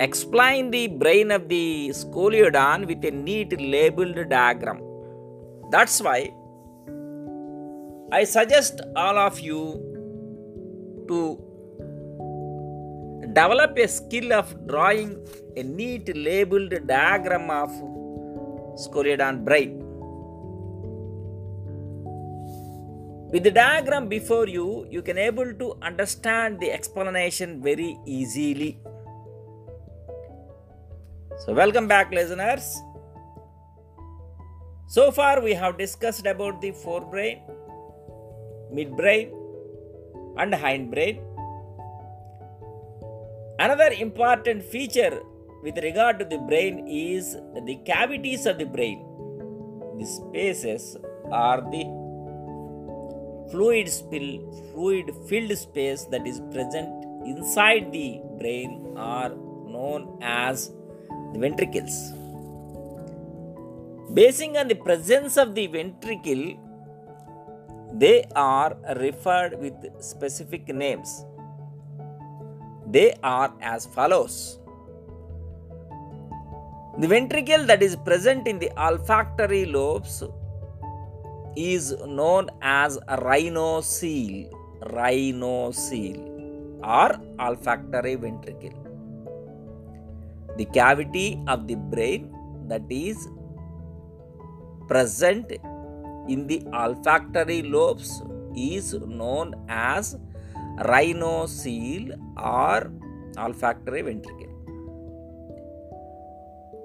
explain 0.00 0.70
the 0.70 0.88
brain 0.88 1.30
of 1.30 1.48
the 1.48 1.88
scoliodon 1.88 2.86
with 2.86 3.04
a 3.04 3.10
neat 3.10 3.58
labeled 3.60 4.28
diagram. 4.28 4.80
That's 5.70 6.00
why 6.00 6.32
i 8.12 8.22
suggest 8.22 8.80
all 8.94 9.18
of 9.18 9.40
you 9.40 9.60
to 11.08 11.45
develop 13.36 13.76
a 13.76 13.86
skill 13.86 14.32
of 14.32 14.52
drawing 14.66 15.10
a 15.60 15.62
neat 15.62 16.06
labeled 16.16 16.74
diagram 16.86 17.50
of 17.50 17.70
scoliodon 18.82 19.44
brain. 19.44 19.82
With 23.32 23.42
the 23.42 23.50
diagram 23.50 24.08
before 24.08 24.46
you, 24.48 24.86
you 24.90 25.02
can 25.02 25.18
able 25.18 25.52
to 25.52 25.76
understand 25.82 26.60
the 26.60 26.70
explanation 26.70 27.60
very 27.62 27.98
easily. 28.06 28.78
So 31.44 31.52
welcome 31.52 31.86
back 31.86 32.10
listeners. 32.12 32.80
So 34.88 35.10
far 35.10 35.42
we 35.42 35.52
have 35.52 35.76
discussed 35.76 36.24
about 36.24 36.62
the 36.62 36.72
forebrain, 36.72 37.40
midbrain 38.72 39.32
and 40.38 40.54
hindbrain 40.54 41.25
Another 43.58 43.90
important 43.98 44.62
feature 44.62 45.22
with 45.62 45.78
regard 45.78 46.18
to 46.18 46.26
the 46.26 46.36
brain 46.36 46.86
is 46.86 47.36
the 47.64 47.76
cavities 47.86 48.44
of 48.44 48.58
the 48.58 48.66
brain. 48.66 48.98
The 49.98 50.04
spaces 50.04 50.98
are 51.32 51.62
the 51.62 51.84
fluid 53.50 53.88
spill, 53.88 54.28
fluid 54.72 55.10
filled 55.26 55.56
space 55.56 56.04
that 56.10 56.26
is 56.26 56.40
present 56.52 56.90
inside 57.24 57.90
the 57.92 58.20
brain 58.38 58.92
are 58.94 59.30
known 59.30 60.18
as 60.20 60.72
the 61.32 61.38
ventricles. 61.38 62.12
Basing 64.12 64.58
on 64.58 64.68
the 64.68 64.74
presence 64.74 65.38
of 65.38 65.54
the 65.54 65.66
ventricle, 65.66 66.44
they 67.94 68.26
are 68.34 68.76
referred 68.96 69.58
with 69.58 69.74
specific 70.00 70.68
names 70.68 71.24
they 72.86 73.14
are 73.22 73.52
as 73.60 73.86
follows 73.86 74.58
The 76.98 77.08
ventricle 77.08 77.66
that 77.66 77.82
is 77.82 77.94
present 77.94 78.48
in 78.48 78.58
the 78.58 78.70
olfactory 78.82 79.66
lobes 79.66 80.22
is 81.54 81.94
known 82.06 82.48
as 82.62 82.96
rhinocele, 83.06 84.50
rhinocele 84.80 86.22
or 86.82 87.10
olfactory 87.38 88.14
ventricle. 88.14 88.72
The 90.56 90.64
cavity 90.64 91.42
of 91.46 91.66
the 91.66 91.74
brain 91.74 92.34
that 92.68 92.90
is 92.90 93.28
present 94.88 95.52
in 96.28 96.46
the 96.46 96.62
olfactory 96.72 97.60
lobes 97.60 98.22
is 98.56 98.94
known 98.94 99.54
as 99.68 100.16
rhinocele 100.78 102.18
or 102.36 102.92
olfactory 103.38 104.02
ventricle. 104.02 104.52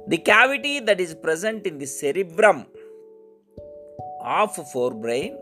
The 0.08 0.17
cavity 0.17 0.80
that 0.80 0.99
is 0.99 1.13
present 1.15 1.67
in 1.67 1.77
the 1.77 1.86
cerebrum 1.86 2.65
of 4.23 4.56
forebrain 4.73 5.38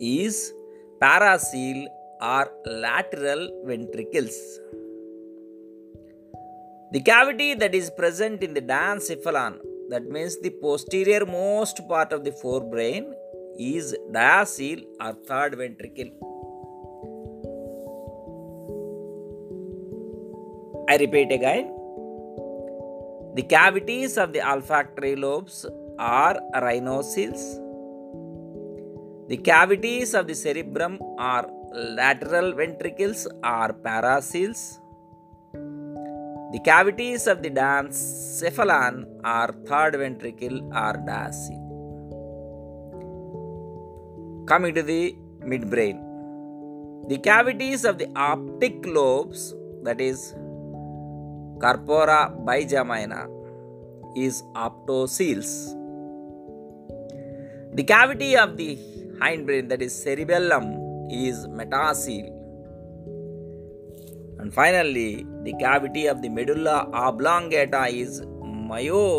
is 0.00 0.52
paracele 1.00 1.86
or 2.20 2.52
lateral 2.66 3.62
ventricles. 3.64 4.36
The 6.92 7.00
cavity 7.00 7.54
that 7.54 7.74
is 7.74 7.90
present 7.90 8.42
in 8.42 8.54
the 8.54 8.60
diencephalon, 8.60 9.58
that 9.88 10.04
means 10.04 10.38
the 10.40 10.50
posterior 10.50 11.24
most 11.24 11.86
part 11.88 12.12
of 12.12 12.22
the 12.24 12.32
forebrain, 12.32 13.12
is 13.58 13.96
diacele 14.10 14.84
or 15.00 15.14
third 15.26 15.56
ventricle. 15.56 16.31
I 20.92 20.96
repeat 20.96 21.30
again. 21.32 21.66
The 23.36 23.44
cavities 23.52 24.18
of 24.22 24.32
the 24.34 24.42
olfactory 24.52 25.14
lobes 25.16 25.64
are 25.98 26.36
rhinoceles. 26.64 27.44
The 29.30 29.38
cavities 29.50 30.12
of 30.12 30.26
the 30.26 30.34
cerebrum 30.34 30.98
are 31.18 31.46
lateral 31.72 32.52
ventricles 32.52 33.26
or 33.54 33.68
paraceles. 33.86 34.60
The 36.52 36.60
cavities 36.62 37.26
of 37.26 37.42
the 37.42 37.50
diencephalon 37.60 39.06
are 39.24 39.50
third 39.70 39.96
ventricle 40.04 40.58
or 40.82 40.92
diacele. 41.08 41.62
Coming 44.46 44.74
to 44.74 44.82
the 44.82 45.16
midbrain. 45.52 45.98
The 47.08 47.18
cavities 47.30 47.86
of 47.86 47.96
the 47.96 48.10
optic 48.14 48.84
lobes, 48.84 49.54
that 49.84 50.00
is 50.00 50.34
corpora 51.62 52.20
bigemina, 52.46 53.20
is 54.16 54.42
optoceles. 54.54 55.52
The 57.74 57.84
cavity 57.84 58.36
of 58.36 58.56
the 58.56 58.76
hindbrain, 59.20 59.68
that 59.70 59.80
is 59.80 59.94
cerebellum, 60.02 60.66
is 61.10 61.46
metacele. 61.46 62.30
And 64.40 64.52
finally, 64.52 65.24
the 65.44 65.54
cavity 65.60 66.06
of 66.06 66.20
the 66.20 66.28
medulla 66.28 66.90
oblongata 66.92 67.86
is 67.86 68.22
myelocele 68.22 69.12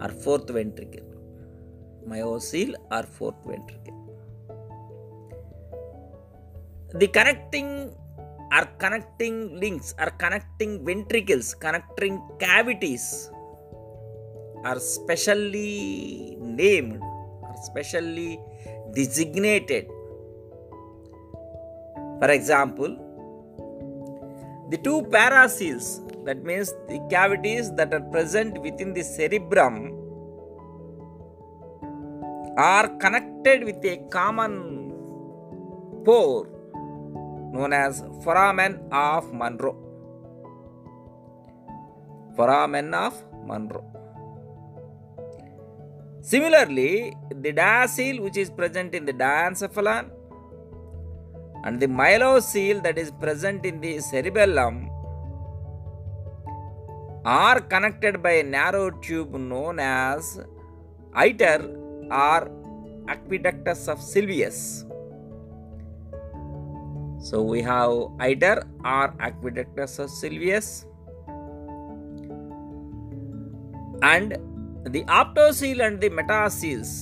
or 0.00 0.10
fourth 0.24 0.48
ventricle. 0.48 1.02
Myelocele 2.08 2.74
or 2.92 3.02
fourth 3.02 3.40
ventricle. 3.44 3.94
The 6.94 7.08
connecting 7.08 7.92
are 8.56 8.68
connecting 8.82 9.36
links 9.62 9.94
are 9.98 10.12
connecting 10.22 10.72
ventricles, 10.88 11.54
connecting 11.54 12.14
cavities 12.38 13.30
are 14.64 14.78
specially 14.78 16.36
named 16.40 17.00
or 17.46 17.54
specially 17.64 18.40
designated. 18.94 19.86
For 22.20 22.30
example, 22.30 22.92
the 24.70 24.78
two 24.78 25.02
paraceles, 25.16 25.86
that 26.24 26.42
means 26.42 26.72
the 26.88 27.00
cavities 27.10 27.70
that 27.74 27.92
are 27.92 28.04
present 28.16 28.60
within 28.62 28.94
the 28.94 29.04
cerebrum, 29.04 29.76
are 32.56 32.88
connected 33.04 33.64
with 33.64 33.84
a 33.84 33.98
common 34.10 34.54
pore 36.06 36.55
known 37.52 37.72
as 37.72 38.02
foramen 38.22 38.80
of 38.92 39.32
Monro. 39.32 39.74
Foramen 42.36 42.92
of 42.94 43.14
Monro. 43.46 43.84
Similarly, 46.20 47.14
the 47.30 47.52
diacele 47.52 48.20
which 48.20 48.36
is 48.36 48.50
present 48.50 48.94
in 48.94 49.04
the 49.04 49.12
diencephalon 49.12 50.10
and 51.64 51.80
the 51.80 51.86
myelocele 51.86 52.82
that 52.82 52.98
is 52.98 53.10
present 53.10 53.64
in 53.64 53.80
the 53.80 54.00
cerebellum 54.00 54.90
are 57.24 57.60
connected 57.60 58.22
by 58.22 58.32
a 58.42 58.42
narrow 58.42 58.90
tube 58.90 59.34
known 59.34 59.78
as 59.80 60.40
iter 61.14 61.60
or 62.10 62.40
aqueductus 63.08 63.88
of 63.88 63.98
Sylvius. 63.98 64.85
So 67.28 67.42
we 67.42 67.60
have 67.62 67.92
iter 68.20 68.56
or 68.84 69.06
aqueductus 69.26 69.98
of 69.98 70.10
Sylvius 70.10 70.84
and 74.00 74.36
the 74.94 75.02
optocele 75.20 75.84
and 75.86 76.00
the 76.00 76.10
metaceles. 76.18 76.92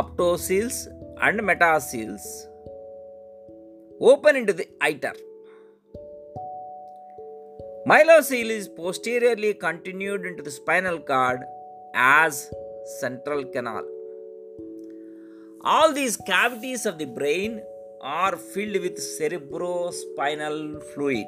Optoceles 0.00 0.88
and 1.20 1.38
metaceles 1.52 2.26
open 4.00 4.34
into 4.34 4.52
the 4.52 4.68
iter. 4.82 5.14
Myelocele 7.86 8.50
is 8.60 8.68
posteriorly 8.68 9.54
continued 9.54 10.26
into 10.26 10.42
the 10.42 10.50
spinal 10.50 10.98
cord 10.98 11.42
as 11.94 12.50
central 13.00 13.44
canal. 13.44 13.93
All 15.64 15.94
these 15.94 16.18
cavities 16.18 16.84
of 16.84 16.98
the 16.98 17.06
brain 17.06 17.62
are 18.02 18.36
filled 18.36 18.82
with 18.82 18.98
cerebrospinal 18.98 20.82
fluid 20.92 21.26